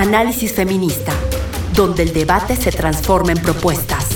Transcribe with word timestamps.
Análisis 0.00 0.54
Feminista, 0.54 1.12
donde 1.76 2.04
el 2.04 2.14
debate 2.14 2.56
se 2.56 2.72
transforma 2.72 3.32
en 3.32 3.42
propuestas. 3.42 4.06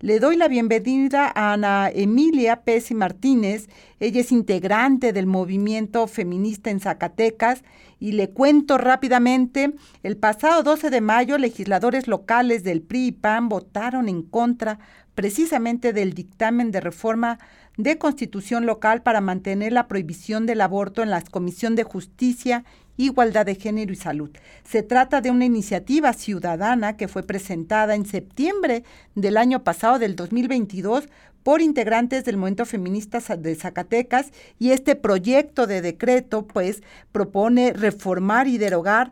Le 0.00 0.18
doy 0.18 0.36
la 0.36 0.48
bienvenida 0.48 1.30
a 1.32 1.52
Ana 1.52 1.88
Emilia 1.88 2.62
Pesi 2.64 2.94
Martínez. 2.94 3.68
Ella 4.00 4.22
es 4.22 4.32
integrante 4.32 5.12
del 5.12 5.26
movimiento 5.26 6.08
feminista 6.08 6.70
en 6.70 6.80
Zacatecas 6.80 7.62
y 8.00 8.12
le 8.12 8.30
cuento 8.30 8.76
rápidamente, 8.76 9.72
el 10.02 10.16
pasado 10.16 10.64
12 10.64 10.90
de 10.90 11.00
mayo 11.00 11.38
legisladores 11.38 12.08
locales 12.08 12.64
del 12.64 12.82
PRI 12.82 13.06
y 13.06 13.12
PAN 13.12 13.48
votaron 13.48 14.08
en 14.08 14.22
contra 14.22 14.80
precisamente 15.14 15.92
del 15.92 16.12
dictamen 16.12 16.72
de 16.72 16.80
reforma 16.80 17.38
de 17.76 17.98
constitución 17.98 18.66
local 18.66 19.02
para 19.02 19.20
mantener 19.20 19.72
la 19.72 19.88
prohibición 19.88 20.46
del 20.46 20.60
aborto 20.60 21.02
en 21.02 21.10
la 21.10 21.22
Comisión 21.22 21.74
de 21.74 21.84
Justicia 21.84 22.64
Igualdad 22.96 23.46
de 23.46 23.56
Género 23.56 23.92
y 23.92 23.96
Salud. 23.96 24.30
Se 24.64 24.82
trata 24.82 25.20
de 25.20 25.30
una 25.30 25.44
iniciativa 25.44 26.12
ciudadana 26.12 26.96
que 26.96 27.08
fue 27.08 27.24
presentada 27.24 27.96
en 27.96 28.06
septiembre 28.06 28.84
del 29.16 29.36
año 29.36 29.64
pasado, 29.64 29.98
del 29.98 30.14
2022, 30.14 31.08
por 31.42 31.60
integrantes 31.60 32.24
del 32.24 32.36
movimiento 32.36 32.64
feminista 32.64 33.18
de 33.36 33.54
Zacatecas 33.54 34.30
y 34.58 34.70
este 34.70 34.94
proyecto 34.96 35.66
de 35.66 35.82
decreto 35.82 36.46
pues 36.46 36.82
propone 37.12 37.72
reformar 37.72 38.46
y 38.46 38.58
derogar 38.58 39.10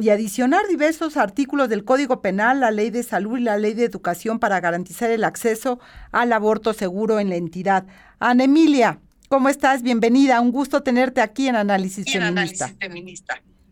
y 0.00 0.10
adicionar 0.10 0.66
diversos 0.68 1.16
artículos 1.16 1.68
del 1.68 1.84
Código 1.84 2.20
Penal, 2.20 2.60
la 2.60 2.70
Ley 2.70 2.90
de 2.90 3.02
Salud 3.02 3.38
y 3.38 3.42
la 3.42 3.58
Ley 3.58 3.74
de 3.74 3.84
Educación 3.84 4.38
para 4.38 4.60
garantizar 4.60 5.10
el 5.10 5.24
acceso 5.24 5.78
al 6.12 6.32
aborto 6.32 6.72
seguro 6.72 7.20
en 7.20 7.28
la 7.28 7.36
entidad. 7.36 7.86
Ana 8.18 8.44
Emilia, 8.44 9.00
¿Cómo 9.28 9.48
estás? 9.48 9.82
Bienvenida. 9.82 10.40
Un 10.40 10.52
gusto 10.52 10.82
tenerte 10.82 11.20
aquí 11.20 11.48
en 11.48 11.56
Análisis, 11.56 12.04
Feminista. 12.04 12.72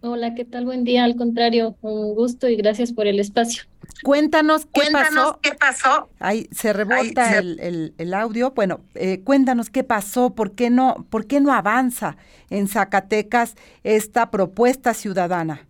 Hola, 0.00 0.34
¿qué 0.34 0.44
tal? 0.44 0.64
Buen 0.64 0.82
día. 0.82 1.04
Al 1.04 1.14
contrario, 1.14 1.76
un 1.82 2.16
gusto 2.16 2.48
y 2.48 2.56
gracias 2.56 2.92
por 2.92 3.06
el 3.06 3.20
espacio. 3.20 3.62
Cuéntanos 4.02 4.64
qué 4.64 4.80
cuéntanos 4.80 5.36
Qué 5.40 5.52
pasó. 5.52 6.08
Ahí 6.18 6.48
se 6.50 6.72
rebota 6.72 7.38
El, 7.38 8.14
audio. 8.14 8.50
Bueno, 8.50 8.80
eh, 8.96 9.20
cuéntanos 9.22 9.70
qué 9.70 9.84
pasó, 9.84 10.34
por 10.34 10.52
qué 10.52 10.68
no, 10.70 11.06
por 11.10 11.26
qué 11.26 11.40
no 11.40 11.52
avanza 11.52 12.16
en 12.50 12.66
Zacatecas 12.66 13.54
esta 13.84 14.32
propuesta 14.32 14.94
ciudadana. 14.94 15.68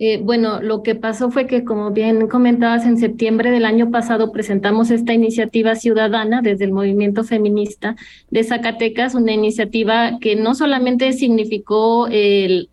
Eh, 0.00 0.20
bueno, 0.22 0.60
lo 0.62 0.84
que 0.84 0.94
pasó 0.94 1.30
fue 1.30 1.48
que, 1.48 1.64
como 1.64 1.90
bien 1.90 2.28
comentabas, 2.28 2.86
en 2.86 2.98
septiembre 2.98 3.50
del 3.50 3.64
año 3.64 3.90
pasado 3.90 4.30
presentamos 4.30 4.90
esta 4.90 5.12
iniciativa 5.12 5.74
ciudadana 5.74 6.40
desde 6.40 6.66
el 6.66 6.72
movimiento 6.72 7.24
feminista 7.24 7.96
de 8.30 8.44
Zacatecas, 8.44 9.16
una 9.16 9.32
iniciativa 9.32 10.18
que 10.20 10.36
no 10.36 10.54
solamente 10.54 11.12
significó 11.12 12.08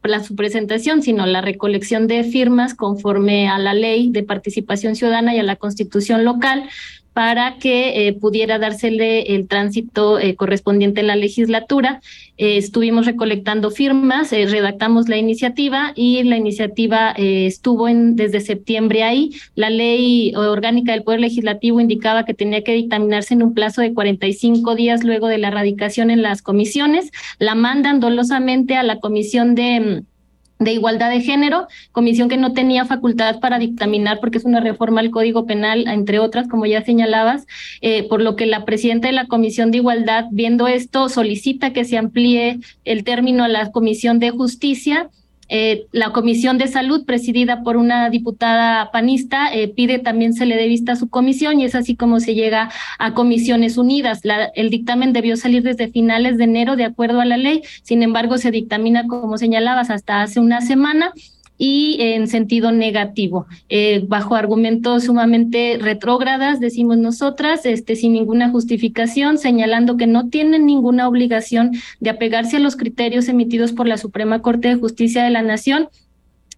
la, 0.03 0.23
su 0.23 0.35
presentación, 0.35 1.01
sino 1.01 1.25
la 1.25 1.41
recolección 1.41 2.07
de 2.07 2.23
firmas 2.23 2.75
conforme 2.75 3.47
a 3.47 3.57
la 3.57 3.73
ley 3.73 4.11
de 4.11 4.21
participación 4.21 4.95
ciudadana 4.95 5.33
y 5.33 5.39
a 5.39 5.43
la 5.43 5.55
constitución 5.55 6.25
local 6.25 6.69
para 7.15 7.59
que 7.59 8.09
eh, 8.09 8.13
pudiera 8.13 8.59
dársele 8.59 9.35
el 9.35 9.47
tránsito 9.47 10.19
eh, 10.19 10.35
correspondiente 10.35 10.99
en 10.99 11.07
la 11.07 11.15
legislatura. 11.15 12.01
Eh, 12.37 12.57
estuvimos 12.57 13.05
recolectando 13.05 13.71
firmas, 13.71 14.31
redactamos 14.31 15.07
la 15.07 15.15
iniciativa 15.15 15.93
y 15.95 16.21
la 16.23 16.35
iniciativa 16.35 17.11
estuvo 17.15 17.87
desde 17.87 18.41
septiembre 18.41 19.03
ahí. 19.03 19.31
La 19.55 19.69
ley 19.69 20.33
orgánica 20.35 20.91
del 20.91 21.03
Poder 21.03 21.21
Legislativo 21.21 21.79
indicaba 21.79 22.25
que 22.25 22.33
tenía 22.33 22.65
que 22.65 22.73
dictaminarse 22.73 23.33
en 23.33 23.43
un 23.43 23.53
plazo 23.53 23.79
de 23.79 23.93
45 23.93 24.75
días 24.75 25.05
luego 25.05 25.29
de 25.29 25.37
la 25.37 25.51
radicación 25.51 26.11
en 26.11 26.21
las 26.21 26.41
comisiones. 26.41 27.11
La 27.39 27.55
mandan 27.55 28.01
dolosamente 28.01 28.75
a 28.75 28.83
la 28.83 28.99
comisión 28.99 29.55
de 29.55 29.79
mm, 29.79 30.14
de 30.59 30.71
Igualdad 30.71 31.09
de 31.09 31.21
Género, 31.21 31.67
comisión 31.91 32.29
que 32.29 32.37
no 32.37 32.53
tenía 32.53 32.85
facultad 32.85 33.39
para 33.39 33.59
dictaminar 33.59 34.19
porque 34.19 34.37
es 34.37 34.45
una 34.45 34.61
reforma 34.61 35.01
al 35.01 35.11
Código 35.11 35.45
Penal, 35.45 35.85
entre 35.87 36.19
otras, 36.19 36.47
como 36.47 36.65
ya 36.65 36.83
señalabas, 36.83 37.45
eh, 37.81 38.07
por 38.07 38.21
lo 38.21 38.35
que 38.35 38.45
la 38.45 38.63
presidenta 38.63 39.07
de 39.07 39.13
la 39.13 39.27
Comisión 39.27 39.71
de 39.71 39.79
Igualdad, 39.79 40.25
viendo 40.31 40.67
esto, 40.67 41.09
solicita 41.09 41.73
que 41.73 41.83
se 41.83 41.97
amplíe 41.97 42.59
el 42.85 43.03
término 43.03 43.43
a 43.43 43.49
la 43.49 43.71
Comisión 43.71 44.19
de 44.19 44.31
Justicia 44.31 45.09
eh, 45.47 45.85
la 45.91 46.11
Comisión 46.11 46.57
de 46.57 46.67
Salud, 46.67 47.05
presidida 47.05 47.63
por 47.63 47.77
una 47.77 48.09
diputada 48.09 48.91
panista, 48.91 49.53
eh, 49.53 49.67
pide 49.67 49.99
también 49.99 50.33
se 50.33 50.45
le 50.45 50.55
dé 50.55 50.67
vista 50.67 50.93
a 50.93 50.95
su 50.95 51.09
comisión 51.09 51.59
y 51.59 51.65
es 51.65 51.75
así 51.75 51.95
como 51.95 52.19
se 52.19 52.33
llega 52.33 52.71
a 52.99 53.13
Comisiones 53.13 53.77
Unidas. 53.77 54.21
el 54.55 54.69
dictamen 54.69 55.13
debió 55.13 55.37
salir 55.37 55.63
desde 55.63 55.87
finales 55.87 56.37
de 56.37 56.45
enero 56.45 56.75
de 56.75 56.85
acuerdo 56.85 57.21
a 57.21 57.25
la 57.25 57.37
ley, 57.37 57.61
sin 57.83 58.01
embargo 58.03 58.37
se 58.37 58.51
dictamina, 58.51 59.07
como 59.07 59.37
señalabas, 59.37 59.89
hasta 59.89 60.21
hace 60.21 60.39
una 60.39 60.61
semana 60.61 61.13
y 61.57 61.97
en 61.99 62.27
sentido 62.27 62.71
negativo, 62.71 63.47
eh, 63.69 64.03
bajo 64.07 64.35
argumentos 64.35 65.05
sumamente 65.05 65.77
retrógradas, 65.79 66.59
decimos 66.59 66.97
nosotras, 66.97 67.65
este, 67.65 67.95
sin 67.95 68.13
ninguna 68.13 68.49
justificación, 68.49 69.37
señalando 69.37 69.97
que 69.97 70.07
no 70.07 70.29
tienen 70.29 70.65
ninguna 70.65 71.07
obligación 71.07 71.71
de 71.99 72.09
apegarse 72.09 72.57
a 72.57 72.59
los 72.59 72.75
criterios 72.75 73.27
emitidos 73.29 73.71
por 73.71 73.87
la 73.87 73.97
Suprema 73.97 74.41
Corte 74.41 74.67
de 74.67 74.75
Justicia 74.75 75.23
de 75.23 75.29
la 75.29 75.41
Nación 75.41 75.89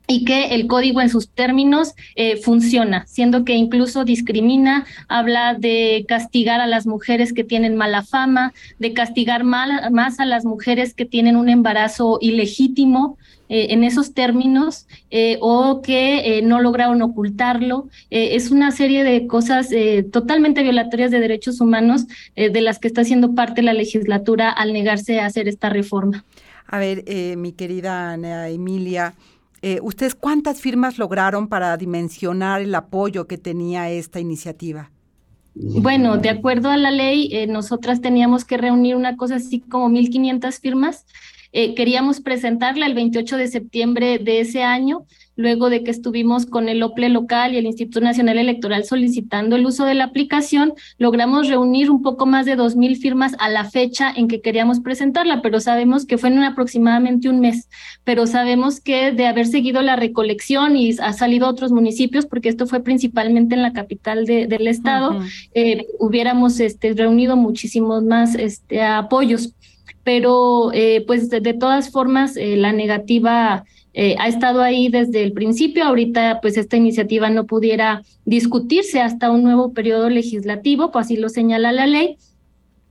y 0.07 0.23
que 0.23 0.55
el 0.55 0.67
código 0.67 1.01
en 1.01 1.09
sus 1.09 1.29
términos 1.29 1.93
eh, 2.15 2.37
funciona, 2.37 3.05
siendo 3.07 3.43
que 3.43 3.55
incluso 3.55 4.05
discrimina, 4.05 4.85
habla 5.09 5.53
de 5.53 6.05
castigar 6.07 6.61
a 6.61 6.65
las 6.65 6.87
mujeres 6.87 7.33
que 7.33 7.43
tienen 7.43 7.75
mala 7.75 8.03
fama, 8.03 8.53
de 8.79 8.93
castigar 8.93 9.43
más 9.43 10.19
a 10.19 10.25
las 10.25 10.45
mujeres 10.45 10.93
que 10.93 11.05
tienen 11.05 11.35
un 11.35 11.49
embarazo 11.49 12.19
ilegítimo, 12.21 13.17
eh, 13.49 13.67
en 13.69 13.85
esos 13.85 14.13
términos 14.13 14.87
eh, 15.09 15.37
o 15.39 15.81
que 15.81 16.41
no 16.43 16.59
lograron 16.59 17.01
ocultarlo. 17.01 17.87
es 18.09 18.51
una 18.51 18.71
serie 18.71 19.05
de 19.05 19.25
cosas 19.25 19.69
totalmente 20.11 20.63
violatorias 20.63 21.11
de 21.11 21.21
derechos 21.21 21.61
humanos 21.61 22.07
de 22.35 22.61
las 22.61 22.77
que 22.77 22.89
está 22.89 23.01
haciendo 23.01 23.35
parte 23.35 23.61
la 23.61 23.71
legislatura 23.71 24.49
al 24.49 24.73
negarse 24.73 25.21
a 25.21 25.27
hacer 25.27 25.47
esta 25.47 25.69
reforma. 25.69 26.25
A 26.65 26.79
ver, 26.79 27.05
mi 27.37 27.53
querida 27.53 28.11
Ana 28.11 28.49
Emilia, 28.49 29.13
eh, 29.61 29.79
¿Ustedes 29.81 30.15
cuántas 30.15 30.61
firmas 30.61 30.97
lograron 30.97 31.47
para 31.47 31.75
dimensionar 31.77 32.61
el 32.61 32.73
apoyo 32.75 33.27
que 33.27 33.37
tenía 33.37 33.89
esta 33.89 34.19
iniciativa? 34.19 34.91
Bueno, 35.55 36.17
de 36.17 36.29
acuerdo 36.29 36.69
a 36.69 36.77
la 36.77 36.91
ley, 36.91 37.29
eh, 37.31 37.47
nosotras 37.47 37.99
teníamos 37.99 38.45
que 38.45 38.57
reunir 38.57 38.95
una 38.95 39.17
cosa 39.17 39.35
así 39.37 39.59
como 39.59 39.89
1.500 39.89 40.59
firmas. 40.59 41.05
Eh, 41.59 41.73
queríamos 41.73 42.21
presentarla 42.21 42.85
el 42.85 42.93
28 42.93 43.35
de 43.35 43.47
septiembre 43.47 44.19
de 44.19 44.41
ese 44.41 44.61
año 44.61 45.07
luego 45.35 45.71
de 45.71 45.83
que 45.83 45.89
estuvimos 45.89 46.45
con 46.45 46.69
el 46.69 46.83
OPLE 46.83 47.09
local 47.09 47.55
y 47.55 47.57
el 47.57 47.65
Instituto 47.65 47.99
Nacional 47.99 48.37
Electoral 48.37 48.83
solicitando 48.83 49.55
el 49.55 49.65
uso 49.65 49.83
de 49.85 49.95
la 49.95 50.03
aplicación, 50.03 50.73
logramos 50.99 51.47
reunir 51.47 51.89
un 51.89 52.03
poco 52.03 52.27
más 52.27 52.45
de 52.45 52.55
2.000 52.55 52.99
firmas 52.99 53.35
a 53.39 53.49
la 53.49 53.63
fecha 53.67 54.13
en 54.15 54.27
que 54.27 54.39
queríamos 54.39 54.81
presentarla, 54.81 55.41
pero 55.41 55.59
sabemos 55.59 56.05
que 56.05 56.19
fue 56.19 56.29
en 56.29 56.43
aproximadamente 56.43 57.27
un 57.27 57.39
mes, 57.39 57.69
pero 58.03 58.27
sabemos 58.27 58.79
que 58.79 59.11
de 59.11 59.25
haber 59.25 59.47
seguido 59.47 59.81
la 59.81 59.95
recolección 59.95 60.77
y 60.77 60.91
ha 60.99 61.13
salido 61.13 61.47
a 61.47 61.49
otros 61.49 61.71
municipios, 61.71 62.27
porque 62.27 62.49
esto 62.49 62.67
fue 62.67 62.83
principalmente 62.83 63.55
en 63.55 63.63
la 63.63 63.73
capital 63.73 64.25
del 64.25 64.67
estado, 64.67 65.21
eh, 65.55 65.87
hubiéramos 65.97 66.59
este, 66.59 66.93
reunido 66.93 67.35
muchísimos 67.35 68.03
más 68.03 68.35
este, 68.35 68.83
apoyos 68.83 69.55
pero 70.03 70.71
eh, 70.73 71.03
pues 71.05 71.29
de, 71.29 71.53
todas 71.53 71.91
formas 71.91 72.37
eh, 72.37 72.55
la 72.57 72.71
negativa 72.71 73.65
eh, 73.93 74.15
ha 74.19 74.27
estado 74.27 74.61
ahí 74.61 74.89
desde 74.89 75.23
el 75.23 75.33
principio. 75.33 75.83
Ahorita, 75.83 76.39
pues 76.41 76.55
esta 76.55 76.77
iniciativa 76.77 77.31
no 77.31 77.47
pudiera 77.47 78.03
discutirse 78.25 79.01
hasta 79.01 79.31
un 79.31 79.41
nuevo 79.41 79.73
periodo 79.73 80.09
legislativo, 80.09 80.91
pues 80.91 81.07
así 81.07 81.17
lo 81.17 81.29
señala 81.29 81.71
la 81.71 81.87
ley. 81.87 82.17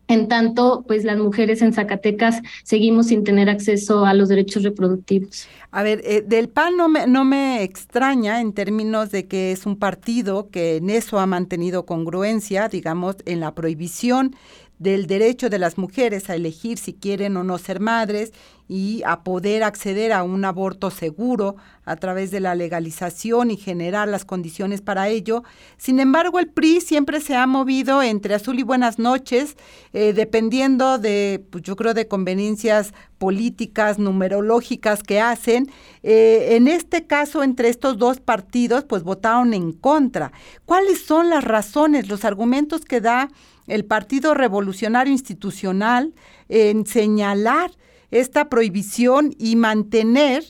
En 0.09 0.29
tanto, 0.29 0.84
pues 0.87 1.05
las 1.05 1.19
mujeres 1.19 1.62
en 1.62 1.73
Zacatecas 1.73 2.41
seguimos 2.62 3.07
sin 3.07 3.25
tener 3.25 3.51
acceso 3.51 4.05
a 4.05 4.15
los 4.15 4.28
derechos 4.28 4.63
reproductivos. 4.63 5.48
A 5.72 5.83
ver, 5.83 6.01
eh, 6.04 6.22
del 6.27 6.48
PAN 6.48 6.77
no 6.77 6.89
me, 6.89 7.07
no 7.09 7.25
me 7.25 7.63
extraña 7.63 8.41
en 8.41 8.53
términos 8.53 9.10
de 9.10 9.27
que 9.27 9.51
es 9.51 9.66
un 9.66 9.77
partido 9.77 10.48
que 10.51 10.77
en 10.77 10.91
eso 10.91 11.19
ha 11.19 11.27
mantenido 11.27 11.87
congruencia, 11.87 12.69
digamos, 12.69 13.16
en 13.27 13.41
la 13.41 13.54
prohibición 13.54 14.37
del 14.78 15.07
derecho 15.07 15.49
de 15.49 15.59
las 15.59 15.78
mujeres 15.78 16.28
a 16.28 16.34
elegir 16.34 16.78
si 16.78 16.93
quieren 16.93 17.37
o 17.37 17.45
no 17.45 17.59
ser 17.59 17.81
madres 17.81 18.33
y 18.68 19.03
a 19.07 19.22
poder 19.22 19.63
acceder 19.63 20.13
a 20.13 20.22
un 20.22 20.45
aborto 20.45 20.91
seguro 20.91 21.57
a 21.84 21.97
través 21.97 22.33
de 22.33 22.41
la 22.41 22.54
legalización 22.57 23.53
y 23.53 23.57
generar 23.57 24.09
las 24.09 24.24
condiciones 24.24 24.80
para 24.80 25.09
ello. 25.09 25.45
Sin 25.77 26.01
embargo, 26.01 26.41
el 26.41 26.48
PRI 26.48 26.80
siempre 26.80 27.21
se 27.21 27.36
ha 27.36 27.47
movido 27.47 28.03
entre 28.03 28.34
azul 28.34 28.59
y 28.59 28.65
buenas 28.65 28.98
noches, 28.98 29.57
eh, 29.92 30.13
dependiendo 30.13 30.98
de, 30.98 31.47
pues 31.51 31.63
yo 31.63 31.77
creo, 31.77 31.95
de 31.95 32.09
conveniencias 32.09 32.92
políticas, 33.18 33.98
numerológicas 34.01 35.04
que 35.04 35.21
hacen. 35.21 35.71
Eh, 36.03 36.57
en 36.57 36.66
este 36.66 37.07
caso, 37.07 37.45
entre 37.45 37.69
estos 37.69 37.98
dos 37.98 38.19
partidos, 38.19 38.84
pues 38.84 39.04
votaron 39.04 39.54
en 39.54 39.72
contra. 39.72 40.33
¿Cuáles 40.65 41.04
son 41.04 41.30
las 41.30 41.45
razones, 41.45 42.09
los 42.09 42.24
argumentos 42.24 42.84
que 42.84 43.01
da 43.01 43.28
el 43.69 43.84
Partido 43.84 44.34
Revolucionario 44.34 45.12
Institucional 45.12 46.15
en 46.48 46.86
señalar 46.86 47.71
esta 48.11 48.49
prohibición 48.49 49.35
y 49.39 49.57
mantener 49.57 50.45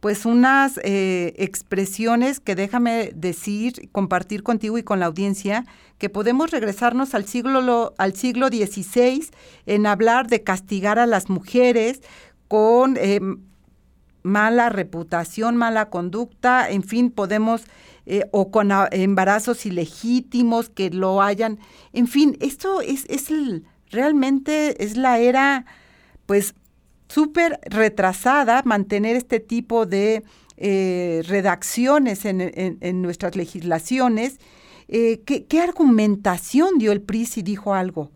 pues 0.00 0.24
unas 0.24 0.80
eh, 0.82 1.34
expresiones 1.36 2.40
que 2.40 2.54
déjame 2.54 3.12
decir, 3.14 3.90
compartir 3.92 4.42
contigo 4.42 4.78
y 4.78 4.82
con 4.82 4.98
la 4.98 5.06
audiencia, 5.06 5.66
que 5.98 6.08
podemos 6.08 6.50
regresarnos 6.50 7.14
al 7.14 7.26
siglo, 7.26 7.94
al 7.98 8.14
siglo 8.14 8.48
XVI 8.48 9.28
en 9.66 9.86
hablar 9.86 10.26
de 10.28 10.42
castigar 10.42 10.98
a 10.98 11.04
las 11.04 11.28
mujeres 11.28 12.00
con 12.48 12.96
eh, 12.96 13.20
mala 14.22 14.70
reputación, 14.70 15.56
mala 15.56 15.90
conducta, 15.90 16.70
en 16.70 16.82
fin, 16.82 17.10
podemos, 17.10 17.64
eh, 18.06 18.24
o 18.32 18.50
con 18.50 18.70
embarazos 18.92 19.66
ilegítimos 19.66 20.70
que 20.70 20.88
lo 20.90 21.20
hayan, 21.20 21.58
en 21.92 22.06
fin, 22.06 22.38
esto 22.40 22.80
es, 22.80 23.04
es 23.08 23.28
realmente 23.90 24.82
es 24.82 24.96
la 24.96 25.18
era, 25.18 25.66
pues, 26.24 26.54
súper 27.10 27.58
retrasada 27.64 28.62
mantener 28.64 29.16
este 29.16 29.40
tipo 29.40 29.84
de 29.84 30.22
eh, 30.56 31.22
redacciones 31.26 32.24
en, 32.24 33.02
nuestras 33.02 33.36
legislaciones. 33.36 34.38
Eh, 34.88 35.20
¿qué, 35.24 35.60
argumentación 35.60 36.78
dio 36.78 36.92
el 36.92 37.00
PRI 37.00 37.26
si 37.26 37.42
dijo 37.42 37.74
algo? 37.74 38.10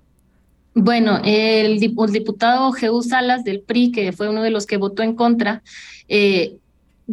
Bueno, 0.75 1.20
el, 1.25 1.79
diputado 1.79 2.73
Jeú 2.73 3.02
Salas 3.02 3.44
del 3.44 3.61
PRI, 3.61 3.93
que 3.93 4.12
fue 4.12 4.29
uno 4.29 4.43
de 4.43 4.50
los 4.50 4.67
que 4.67 4.76
votó 4.76 5.02
en 5.02 5.14
contra, 5.14 5.62
eh, 6.08 6.56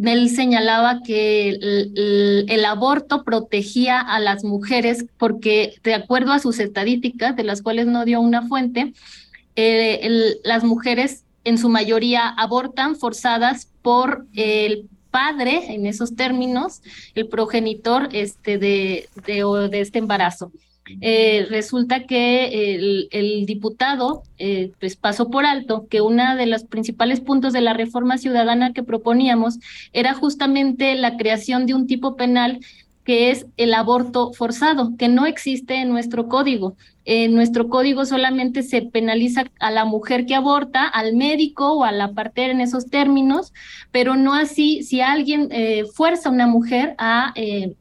él 0.02 0.30
señalaba 0.30 1.02
que 1.02 1.50
el, 1.50 2.64
aborto 2.64 3.24
protegía 3.24 4.00
a 4.00 4.20
las 4.20 4.42
mujeres 4.42 5.04
porque, 5.18 5.74
de 5.82 5.94
acuerdo 5.94 6.32
a 6.32 6.38
sus 6.38 6.58
estadísticas, 6.58 7.36
de 7.36 7.44
las 7.44 7.62
cuales 7.62 7.86
no 7.86 8.04
dio 8.04 8.20
una 8.20 8.46
fuente, 8.48 8.94
las 10.44 10.64
mujeres 10.64 11.21
en 11.44 11.58
su 11.58 11.68
mayoría 11.68 12.28
abortan 12.28 12.96
forzadas 12.96 13.68
por 13.82 14.26
el 14.34 14.88
padre, 15.10 15.74
en 15.74 15.86
esos 15.86 16.16
términos, 16.16 16.82
el 17.14 17.28
progenitor 17.28 18.08
este, 18.12 18.58
de, 18.58 19.08
de, 19.26 19.80
este 19.80 19.98
embarazo. 19.98 20.50
Eh, 21.00 21.46
resulta 21.48 22.06
que 22.06 23.08
el, 23.12 23.46
diputado 23.46 24.24
eh, 24.38 24.72
pues 24.80 24.96
pasó 24.96 25.30
por 25.30 25.44
alto 25.46 25.86
que 25.88 26.00
uno 26.00 26.34
de 26.34 26.46
los 26.46 26.64
principales 26.64 27.20
puntos 27.20 27.52
de 27.52 27.60
la 27.60 27.72
reforma 27.72 28.18
ciudadana 28.18 28.72
que 28.72 28.82
proponíamos 28.82 29.58
era 29.92 30.12
justamente 30.12 30.96
la 30.96 31.16
creación 31.16 31.66
de 31.66 31.74
un 31.74 31.86
tipo 31.86 32.16
penal 32.16 32.58
que 33.04 33.30
es 33.30 33.46
el 33.56 33.74
aborto 33.74 34.32
forzado, 34.32 34.96
que 34.96 35.08
no 35.08 35.26
existe 35.26 35.74
en 35.74 35.90
nuestro 35.90 36.28
código. 36.28 36.76
En 37.04 37.34
nuestro 37.34 37.68
código 37.68 38.04
solamente 38.04 38.62
se 38.62 38.82
penaliza 38.82 39.44
a 39.58 39.70
la 39.72 39.84
mujer 39.84 40.24
que 40.24 40.36
aborta, 40.36 40.86
al 40.86 41.16
médico 41.16 41.72
o 41.72 41.84
a 41.84 41.90
la 41.90 42.12
partera 42.12 42.52
en 42.52 42.60
esos 42.60 42.86
términos, 42.86 43.52
pero 43.90 44.14
no 44.14 44.34
así 44.34 44.84
si 44.84 45.00
alguien 45.00 45.48
eh, 45.50 45.84
fuerza 45.92 46.28
a 46.28 46.32
una 46.32 46.46
mujer 46.46 46.94
a 46.98 47.32
eh, 47.34 47.74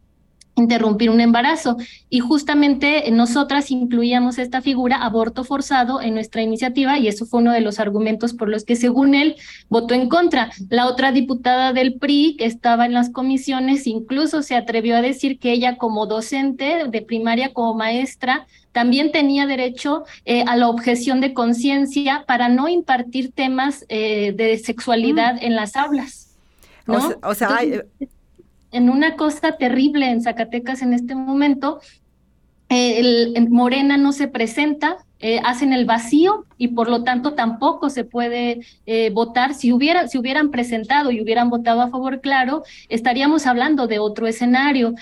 interrumpir 0.55 1.09
un 1.09 1.21
embarazo. 1.21 1.77
Y 2.09 2.19
justamente 2.19 3.09
nosotras 3.11 3.71
incluíamos 3.71 4.37
esta 4.37 4.61
figura, 4.61 4.97
aborto 4.97 5.43
forzado, 5.43 6.01
en 6.01 6.13
nuestra 6.13 6.41
iniciativa 6.41 6.97
y 6.97 7.07
eso 7.07 7.25
fue 7.25 7.41
uno 7.41 7.51
de 7.51 7.61
los 7.61 7.79
argumentos 7.79 8.33
por 8.33 8.49
los 8.49 8.63
que, 8.63 8.75
según 8.75 9.15
él, 9.15 9.35
votó 9.69 9.93
en 9.93 10.09
contra. 10.09 10.51
La 10.69 10.87
otra 10.87 11.11
diputada 11.11 11.73
del 11.73 11.95
PRI, 11.95 12.35
que 12.37 12.45
estaba 12.45 12.85
en 12.85 12.93
las 12.93 13.09
comisiones, 13.09 13.87
incluso 13.87 14.41
se 14.41 14.55
atrevió 14.55 14.97
a 14.97 15.01
decir 15.01 15.39
que 15.39 15.51
ella 15.51 15.77
como 15.77 16.05
docente 16.05 16.85
de 16.87 17.01
primaria, 17.01 17.53
como 17.53 17.73
maestra, 17.73 18.45
también 18.71 19.11
tenía 19.11 19.45
derecho 19.47 20.03
eh, 20.25 20.43
a 20.47 20.55
la 20.55 20.69
objeción 20.69 21.19
de 21.19 21.33
conciencia 21.33 22.23
para 22.25 22.47
no 22.47 22.69
impartir 22.69 23.31
temas 23.31 23.85
eh, 23.89 24.33
de 24.35 24.57
sexualidad 24.57 25.35
mm. 25.35 25.45
en 25.45 25.55
las 25.55 25.75
aulas. 25.75 26.29
O 27.23 27.35
sea, 27.35 27.59
en 28.71 28.89
una 28.89 29.15
cosa 29.15 29.53
terrible 29.53 30.09
en 30.09 30.21
Zacatecas 30.21 30.81
en 30.81 30.93
este 30.93 31.15
momento. 31.15 31.79
Eh, 32.69 33.33
el, 33.35 33.49
Morena 33.49 33.97
no 33.97 34.13
se 34.13 34.29
presenta, 34.29 34.97
eh, 35.19 35.41
hacen 35.43 35.73
el 35.73 35.85
vacío 35.85 36.45
y 36.57 36.69
por 36.69 36.89
lo 36.89 37.03
tanto 37.03 37.33
tampoco 37.33 37.89
se 37.89 38.05
puede 38.05 38.61
eh, 38.85 39.09
votar. 39.09 39.53
Si, 39.53 39.73
hubiera, 39.73 40.07
si 40.07 40.17
hubieran 40.17 40.51
presentado 40.51 41.11
y 41.11 41.21
hubieran 41.21 41.49
votado 41.49 41.81
a 41.81 41.89
favor, 41.89 42.21
claro, 42.21 42.63
estaríamos 42.87 43.45
hablando 43.45 43.87
de 43.87 43.99
otro 43.99 44.25
escenario. 44.25 44.93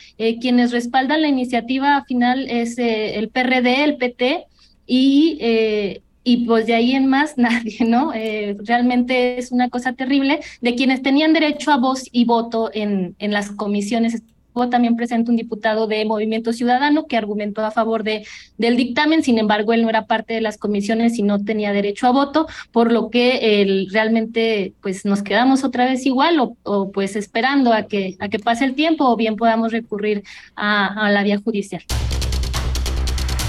quienes 0.41 0.71
respaldan 0.71 1.21
la 1.21 1.27
iniciativa 1.27 2.03
final 2.05 2.49
es 2.49 2.77
el 2.79 3.29
PRD, 3.29 3.83
el 3.83 3.97
PT 3.97 4.47
y 4.87 6.01
y 6.29 6.45
pues 6.45 6.67
de 6.67 6.75
ahí 6.75 6.91
en 6.91 7.07
más 7.07 7.37
nadie, 7.37 7.79
¿no? 7.85 8.13
Eh, 8.13 8.55
realmente 8.63 9.39
es 9.39 9.51
una 9.51 9.69
cosa 9.69 9.93
terrible 9.93 10.41
de 10.61 10.75
quienes 10.75 11.01
tenían 11.01 11.33
derecho 11.33 11.71
a 11.71 11.77
voz 11.77 12.03
y 12.11 12.25
voto 12.25 12.69
en, 12.71 13.15
en 13.17 13.31
las 13.31 13.51
comisiones. 13.51 14.21
También 14.69 14.97
presente 14.97 15.31
un 15.31 15.37
diputado 15.37 15.87
de 15.87 16.03
Movimiento 16.03 16.51
Ciudadano 16.51 17.05
que 17.07 17.15
argumentó 17.15 17.65
a 17.65 17.71
favor 17.71 18.03
de, 18.03 18.25
del 18.57 18.75
dictamen, 18.75 19.23
sin 19.23 19.37
embargo, 19.37 19.71
él 19.71 19.83
no 19.83 19.89
era 19.89 20.05
parte 20.05 20.33
de 20.33 20.41
las 20.41 20.57
comisiones 20.57 21.17
y 21.17 21.23
no 21.23 21.41
tenía 21.45 21.71
derecho 21.71 22.07
a 22.07 22.11
voto, 22.11 22.45
por 22.73 22.91
lo 22.91 23.09
que 23.09 23.61
él, 23.61 23.87
realmente 23.89 24.73
pues 24.81 25.05
nos 25.05 25.23
quedamos 25.23 25.63
otra 25.63 25.85
vez 25.85 26.05
igual 26.05 26.41
o, 26.41 26.57
o, 26.63 26.91
pues 26.91 27.15
esperando 27.15 27.71
a 27.71 27.83
que, 27.83 28.17
a 28.19 28.27
que 28.27 28.39
pase 28.39 28.65
el 28.65 28.75
tiempo 28.75 29.05
o 29.05 29.15
bien 29.15 29.37
podamos 29.37 29.71
recurrir 29.71 30.23
a, 30.57 31.05
a 31.05 31.09
la 31.09 31.23
vía 31.23 31.39
judicial. 31.41 31.83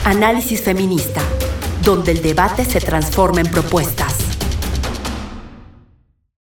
Análisis 0.05 0.63
feminista 0.63 1.23
donde 1.83 2.13
el 2.13 2.23
debate 2.23 2.65
se 2.65 2.81
transforma 2.81 3.41
en 3.41 3.51
propuesta. 3.51 4.10